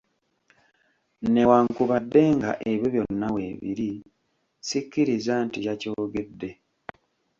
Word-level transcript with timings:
Newankubadde 1.33 2.21
nga 2.35 2.51
ebyo 2.71 2.87
byonna 2.93 3.27
weebiri 3.35 3.91
sikkiriza 4.67 5.33
nti 5.45 5.57
yakyogedde. 5.67 6.49